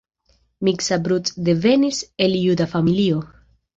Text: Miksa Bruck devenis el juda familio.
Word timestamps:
Miksa 0.69 0.97
Bruck 1.09 1.37
devenis 1.49 2.01
el 2.29 2.35
juda 2.47 2.69
familio. 2.77 3.21